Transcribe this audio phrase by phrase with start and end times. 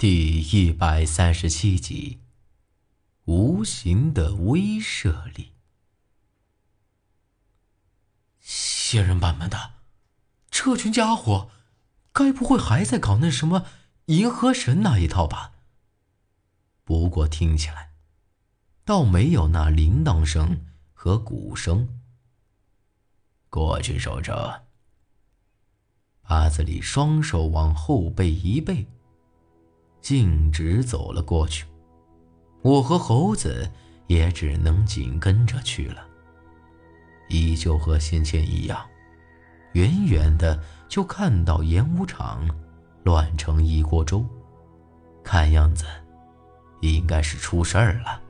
[0.00, 2.20] 第一百三十七集，
[3.26, 5.52] 无形的威慑力。
[8.40, 9.72] 仙人板们的，
[10.50, 11.50] 这群家伙，
[12.14, 13.66] 该不会还在搞那什么
[14.06, 15.52] 银河神那一套吧？
[16.82, 17.90] 不过听起来，
[18.86, 20.64] 倒没有那铃铛声
[20.94, 22.00] 和鼓声。
[23.50, 24.64] 过去守着。
[26.22, 28.86] 八子里双手往后背一背。
[30.00, 31.66] 径直走了过去，
[32.62, 33.70] 我和猴子
[34.06, 36.06] 也只能紧跟着去了。
[37.28, 38.84] 依旧和先前一样，
[39.74, 42.48] 远远的就看到演武场
[43.04, 44.24] 乱成一锅粥，
[45.22, 45.84] 看样子
[46.80, 48.20] 应该是出事儿了。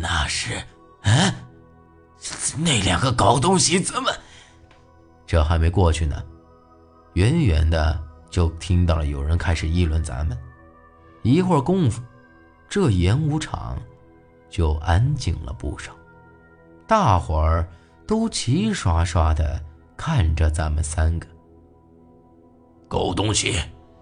[0.00, 0.62] 那是，
[1.02, 1.34] 嗯，
[2.58, 4.12] 那两个狗东西怎么？
[5.26, 6.22] 这还没过去呢，
[7.14, 8.09] 远远的。
[8.30, 10.38] 就听到了有人开始议论咱们，
[11.22, 12.00] 一会儿功夫，
[12.68, 13.76] 这演武场
[14.48, 15.92] 就安静了不少，
[16.86, 17.68] 大伙儿
[18.06, 19.60] 都齐刷刷的
[19.96, 21.26] 看着咱们三个。
[22.88, 23.54] 狗东西，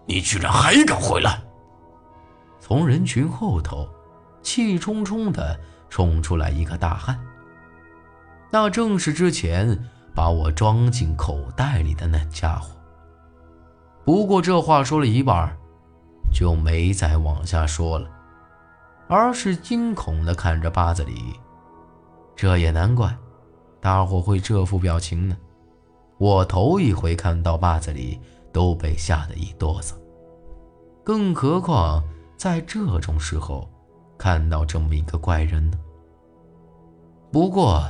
[0.07, 1.43] 你居然还敢回来！
[2.61, 3.89] 从人群后头，
[4.43, 7.19] 气冲冲的冲出来一个大汉，
[8.51, 9.79] 那正是之前
[10.15, 12.78] 把我装进口袋里的那家伙。
[14.09, 15.55] 不过这话说了一半，
[16.33, 18.09] 就没再往下说了，
[19.07, 21.35] 而是惊恐地看着八子里。
[22.35, 23.15] 这也难怪，
[23.83, 25.37] 大伙会这副表情呢。
[26.17, 28.19] 我头一回看到八子里
[28.51, 29.93] 都被吓得一哆嗦，
[31.05, 32.03] 更何况
[32.35, 33.69] 在这种时候
[34.17, 35.79] 看到这么一个怪人呢？
[37.31, 37.85] 不过，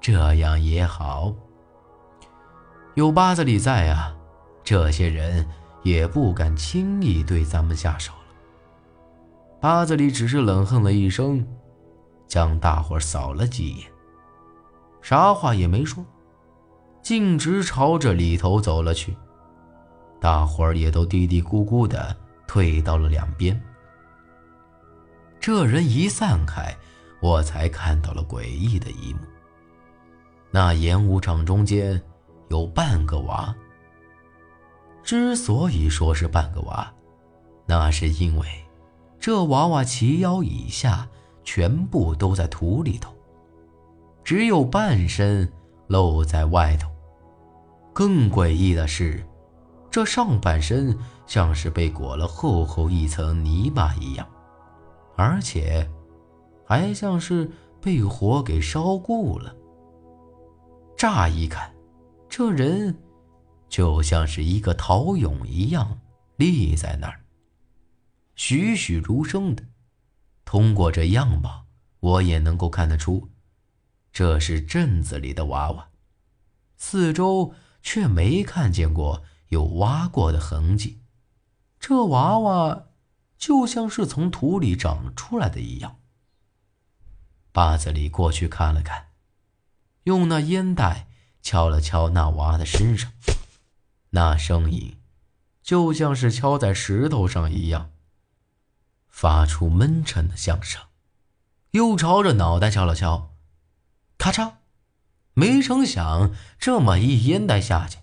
[0.00, 1.34] 这样也好，
[2.94, 4.14] 有八子里在啊。
[4.68, 5.48] 这些人
[5.82, 8.34] 也不敢轻易对咱们下手了。
[9.58, 11.42] 八子里只是冷哼了一声，
[12.26, 13.90] 将大伙扫了几眼，
[15.00, 16.04] 啥话也没说，
[17.00, 19.16] 径直朝着里头走了去。
[20.20, 22.14] 大伙儿也都嘀嘀咕咕的
[22.46, 23.58] 退到了两边。
[25.40, 26.76] 这人一散开，
[27.22, 29.20] 我才看到了诡异的一幕：
[30.50, 31.98] 那演武场中间
[32.50, 33.56] 有半个娃。
[35.08, 36.92] 之所以说是半个娃，
[37.64, 38.46] 那是因为
[39.18, 41.08] 这娃娃齐腰以下
[41.42, 43.10] 全部都在土里头，
[44.22, 45.50] 只有半身
[45.86, 46.90] 露在外头。
[47.94, 49.26] 更诡异的是，
[49.90, 50.94] 这上半身
[51.26, 54.28] 像是被裹了厚厚一层泥巴一样，
[55.16, 55.90] 而且
[56.66, 59.56] 还像是被火给烧固了。
[60.98, 61.72] 乍一看，
[62.28, 62.94] 这人。
[63.68, 66.00] 就像是一个陶俑一样
[66.36, 67.20] 立在那儿，
[68.34, 69.64] 栩栩如生的。
[70.44, 71.66] 通过这样貌，
[72.00, 73.28] 我也能够看得出，
[74.12, 75.88] 这是镇子里的娃娃。
[76.76, 81.02] 四周却没看见过有挖过的痕迹，
[81.78, 82.86] 这娃娃
[83.36, 85.98] 就像是从土里长出来的一样。
[87.52, 89.08] 八子里过去看了看，
[90.04, 91.08] 用那烟袋
[91.42, 93.12] 敲了敲那娃的身上。
[94.10, 94.96] 那声音，
[95.62, 97.90] 就像是敲在石头上一样，
[99.08, 100.82] 发出闷沉的响声。
[101.72, 103.34] 又朝着脑袋敲了敲，
[104.16, 104.52] 咔嚓！
[105.34, 107.98] 没成想，这么一烟袋下去，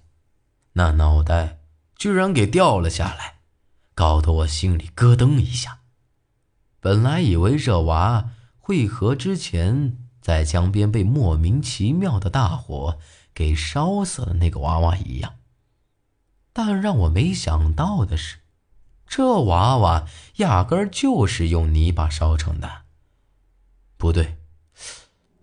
[0.74, 1.60] 那脑袋
[1.96, 3.40] 居然给掉了下来，
[3.96, 5.80] 搞得我心里咯噔一下。
[6.80, 8.30] 本来以为这娃
[8.60, 13.00] 会和之前在江边被莫名其妙的大火
[13.34, 15.34] 给烧死的那个娃娃一样。
[16.58, 18.38] 但让我没想到的是，
[19.06, 20.06] 这娃娃
[20.38, 22.84] 压根儿就是用泥巴烧成的。
[23.98, 24.38] 不对，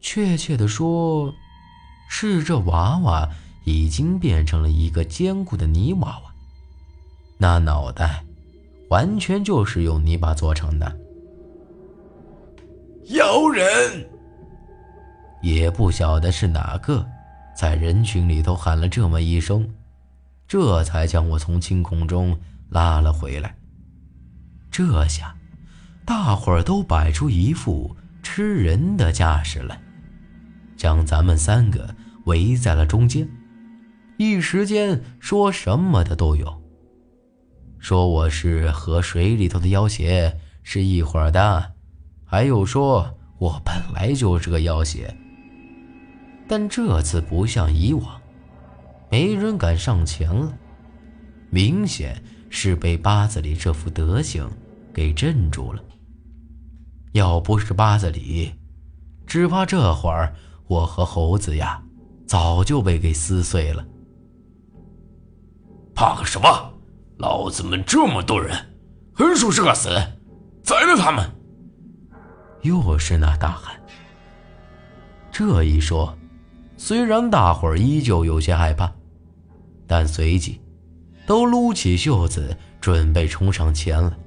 [0.01, 1.35] 确切的说，
[2.09, 3.29] 是这娃娃
[3.67, 6.33] 已经变成了一个坚固的泥娃娃。
[7.37, 8.25] 那脑袋，
[8.89, 10.99] 完全就是用泥巴做成的。
[13.09, 14.09] 妖人，
[15.43, 17.07] 也不晓得是哪个，
[17.55, 19.69] 在人群里头喊了这么一声。
[20.53, 22.39] 这才将我从惊恐中
[22.69, 23.57] 拉了回来。
[24.71, 25.35] 这下，
[26.05, 29.81] 大伙儿都摆出一副吃人的架势来，
[30.77, 31.95] 将咱们三个
[32.27, 33.27] 围在了中间。
[34.19, 36.63] 一时间，说什么的都有。
[37.79, 41.73] 说我是和水里头的妖邪是一伙的，
[42.27, 45.17] 还有说我本来就是个妖邪。
[46.47, 48.22] 但这次不像以往。
[49.13, 50.51] 没人敢上前了，
[51.51, 54.51] 明显是被八子里这副德行
[54.91, 55.85] 给镇住了。
[57.13, 58.51] 要不是八子里，
[59.27, 60.35] 只怕这会儿
[60.67, 61.83] 我和猴子呀，
[62.27, 63.87] 早就被给撕碎了。
[65.95, 66.73] 怕个什么？
[67.19, 68.57] 老子们这么多人，
[69.13, 69.91] 横竖是个死，
[70.65, 71.31] 宰了他们！
[72.63, 73.79] 又是那大汉。
[75.31, 76.17] 这一说，
[76.79, 78.91] 虽然大伙儿依旧有些害怕，
[79.93, 80.59] 但随即
[81.27, 84.19] 都撸起袖子，准备冲上前来。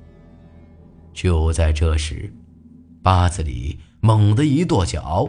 [1.12, 2.32] 就在这时，
[3.02, 5.28] 八子里猛地一跺脚，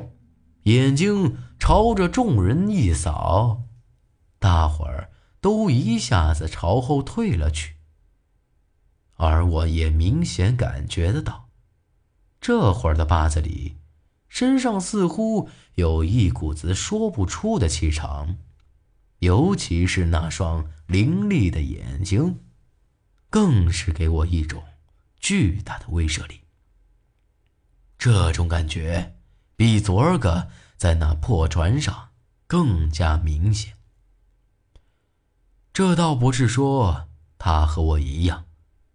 [0.64, 3.62] 眼睛朝着众人一扫，
[4.38, 5.08] 大伙儿。
[5.40, 7.76] 都一下子朝后退了去，
[9.14, 11.48] 而我也明显感觉得到，
[12.42, 13.76] 这会儿的八子里
[14.28, 18.36] 身上似乎有一股子说不出的气场，
[19.26, 22.38] 尤其是那双凌厉的眼睛，
[23.28, 24.62] 更是给我一种
[25.18, 26.42] 巨大的威慑力。
[27.98, 29.16] 这种感觉
[29.56, 32.10] 比昨儿个在那破船上
[32.46, 33.74] 更加明显。
[35.72, 38.44] 这倒不是说他和我一样，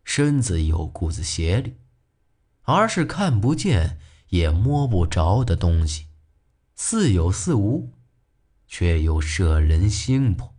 [0.05, 1.75] 身子有股子邪力，
[2.61, 3.99] 而是看不见
[4.29, 6.07] 也摸不着的东西，
[6.73, 7.91] 似有似无，
[8.71, 10.55] 却又摄人心魄。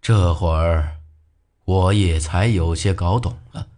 [0.00, 0.96] 这会儿，
[1.66, 3.68] 我也才有些搞懂了，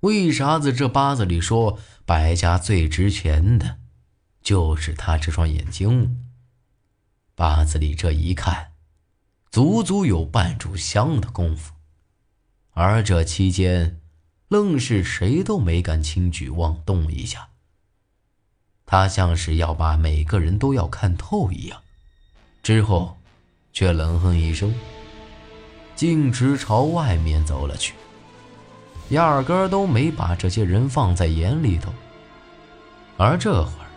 [0.00, 3.78] 为啥子这八字里说白家最值钱的，
[4.42, 6.24] 就是他这双眼睛。
[7.34, 8.72] 八字里这一看。
[9.50, 11.72] 足足有半炷香的功夫，
[12.74, 13.98] 而这期间，
[14.48, 17.48] 愣是谁都没敢轻举妄动一下。
[18.84, 21.82] 他像是要把每个人都要看透一样，
[22.62, 23.16] 之后，
[23.72, 24.74] 却冷哼一声，
[25.94, 27.94] 径直朝外面走了去，
[29.10, 31.92] 压根都没把这些人放在眼里头。
[33.16, 33.88] 而这会儿，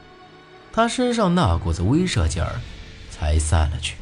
[0.72, 2.60] 他身上那股子威慑劲儿
[3.10, 3.96] 才散了去。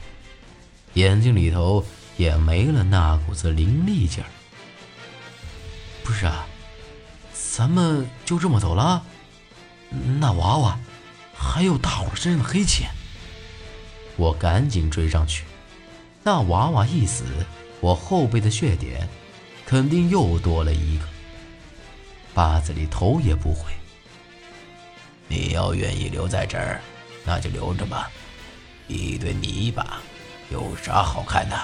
[0.93, 1.83] 眼睛里头
[2.17, 4.29] 也没了那股子凌厉劲儿。
[6.03, 6.45] 不是啊，
[7.33, 9.03] 咱们就这么走了？
[10.19, 10.79] 那娃娃，
[11.35, 12.89] 还有大伙身上的黑钱。
[14.19, 15.45] 我赶紧追上去。
[16.21, 17.23] 那娃娃一死，
[17.79, 19.07] 我后背的血点
[19.65, 21.05] 肯定又多了一个。
[22.33, 23.71] 八子里头也不回。
[25.29, 26.81] 你要愿意留在这儿，
[27.23, 28.11] 那就留着吧。
[28.87, 30.01] 一堆泥巴。
[30.51, 31.55] 有啥好看的？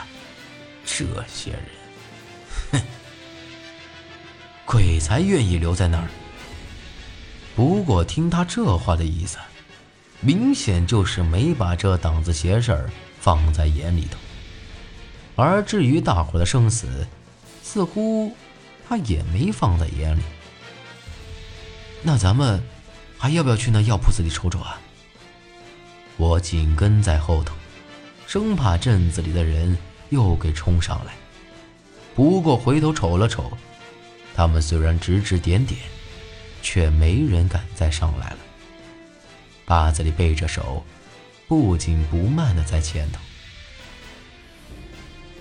[0.86, 1.62] 这些人，
[2.72, 2.82] 哼，
[4.64, 6.08] 鬼才愿意留在那儿。
[7.56, 9.40] 不过听他这话的意思，
[10.22, 12.90] 明显就是没把这档子邪事儿
[13.20, 14.18] 放在眼里头。
[15.36, 17.06] 而至于大伙的生死，
[17.62, 18.32] 似乎
[18.88, 20.22] 他也没放在眼里。
[22.02, 22.64] 那咱们
[23.18, 24.80] 还要不要去那药铺子里瞅瞅啊？
[26.18, 27.54] 我紧跟在后头。
[28.28, 29.78] 生怕镇子里的人
[30.10, 31.14] 又给冲上来。
[32.16, 33.52] 不过回头瞅了瞅，
[34.34, 35.80] 他们虽然指指点点，
[36.64, 38.38] 却没人敢再上来了。
[39.66, 40.86] 八子里背着手，
[41.48, 43.20] 不紧不慢的在前头。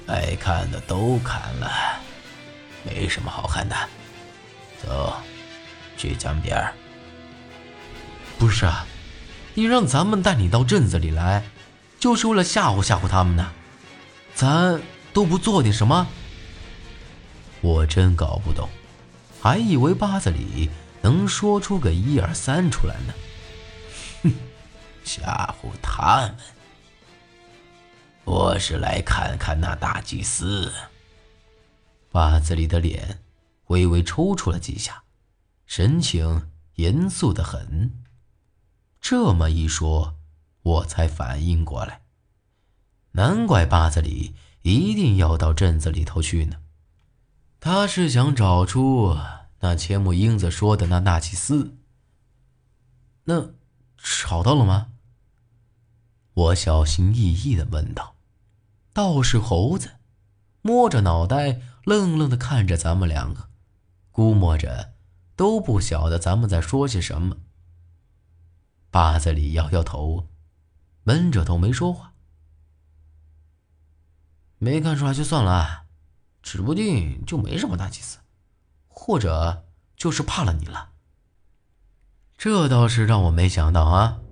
[0.06, 1.70] 爱看的都看了，
[2.84, 3.76] 没什么好看的。
[4.82, 5.14] 走，
[5.96, 6.72] 去江边。
[8.38, 8.86] 不是啊，
[9.54, 11.44] 你让咱们带你到镇子里来。
[12.00, 13.50] 就是为了吓唬吓唬他们呢，
[14.34, 14.78] 咱
[15.14, 16.06] 都不做点什么？
[17.62, 18.68] 我真搞不懂，
[19.40, 20.68] 还以为八子里
[21.00, 23.14] 能说出个一二三出来呢。
[25.14, 26.34] 吓唬他们？
[28.24, 30.72] 我是来看看那大祭司。
[32.10, 33.20] 八子里的脸
[33.66, 35.04] 微微抽搐了几下，
[35.66, 37.92] 神情严肃的很。
[39.00, 40.16] 这么一说。
[40.62, 42.00] 我才反应过来，
[43.12, 46.56] 难怪八子里一定要到镇子里头去呢。
[47.60, 49.14] 他是想找出
[49.60, 51.76] 那千木英子说的那大祭司。
[53.24, 53.50] 那
[53.98, 54.93] 找到了吗？
[56.34, 58.14] 我小心翼翼的问道。
[58.92, 59.92] 道士猴子
[60.62, 63.48] 摸着脑袋，愣愣的看着咱们两个，
[64.12, 64.94] 估摸着
[65.34, 67.38] 都不晓得咱们在说些什么。
[68.90, 70.28] 八子里摇摇头。
[71.06, 72.14] 闷着头没说话，
[74.56, 75.84] 没看出来就算了，
[76.42, 78.20] 指不定就没什么大祭司，
[78.88, 79.66] 或者
[79.98, 80.92] 就是怕了你了。
[82.38, 84.22] 这倒是让我没想到啊，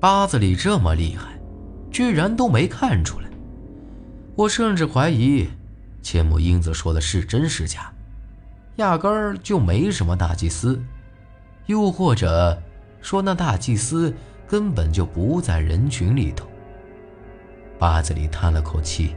[0.00, 1.38] 八子里这么厉害，
[1.90, 3.28] 居然都没看出来。
[4.34, 5.46] 我甚至怀疑，
[6.00, 7.92] 千木英子说的是真是假？
[8.76, 10.82] 压根儿就没什么大祭司，
[11.66, 12.58] 又或者
[13.02, 14.14] 说那大祭司
[14.48, 16.48] 根本就不在人群里头。
[17.78, 19.14] 八子里叹了口气，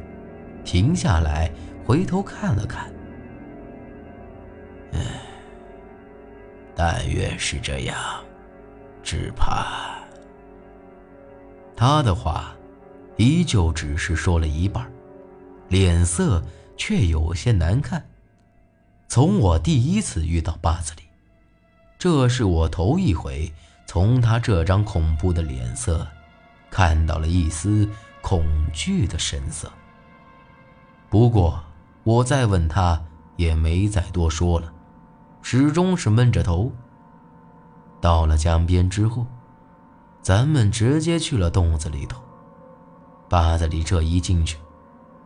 [0.65, 1.49] 停下来，
[1.85, 2.91] 回头看了看。
[4.91, 4.99] 唉，
[6.75, 7.95] 但愿是这样，
[9.01, 9.92] 只怕……
[11.85, 12.55] 他的话
[13.17, 14.89] 依旧只是说了一半，
[15.67, 16.41] 脸色
[16.77, 18.01] 却有些难看。
[19.09, 21.03] 从我第一次遇到八子里，
[21.99, 23.51] 这是我头一回
[23.85, 26.07] 从他这张恐怖的脸色
[26.71, 27.85] 看到了一丝
[28.21, 29.69] 恐惧的神色。
[31.09, 31.61] 不过
[32.05, 33.03] 我再问他，
[33.35, 34.71] 也没再多说了。
[35.41, 36.71] 始终是闷着头。
[37.99, 39.27] 到了江边之后，
[40.23, 42.19] 咱们直接去了洞子里头。
[43.29, 44.57] 八子里这一进去，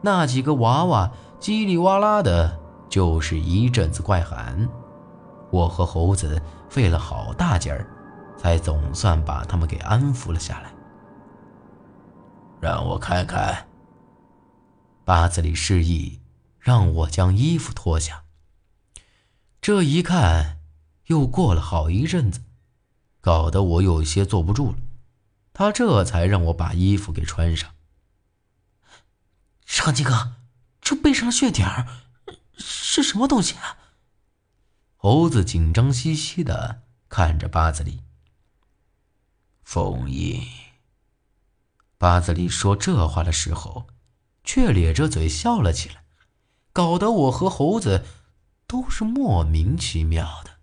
[0.02, 4.68] 那几个娃娃叽里哇啦的，就是一阵子怪喊。
[5.52, 7.88] 我和猴子费了好大劲儿，
[8.38, 10.72] 才总算把他们给安抚了下来。
[12.60, 13.68] 让我看看。
[15.06, 16.20] 八子里示意
[16.60, 18.24] 让我将衣服脱下。
[19.62, 20.58] 这一看，
[21.06, 22.42] 又过了好一阵子，
[23.22, 24.78] 搞得我有些坐不住了。
[25.58, 27.74] 他这才让我把衣服给穿上。
[29.66, 30.36] 长吉哥，
[30.80, 31.88] 这背上的血点儿
[32.60, 33.80] 是什么东西啊？
[34.96, 38.04] 猴子紧张兮兮的看着八子里。
[39.64, 40.48] 封印。
[41.98, 43.88] 八子里说这话的时候，
[44.44, 46.04] 却咧着嘴笑了起来，
[46.72, 48.06] 搞得我和猴子。
[48.68, 50.57] 都是莫名其妙的。